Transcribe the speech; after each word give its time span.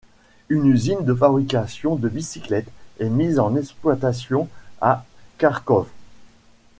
Une 0.49 0.65
usine 0.65 1.05
de 1.05 1.13
fabrication 1.13 1.95
de 1.95 2.09
bicyclette 2.09 2.71
est 2.99 3.07
mise 3.09 3.37
en 3.37 3.55
exploitation 3.55 4.47
à 4.81 5.05
Karkhov. 5.37 5.89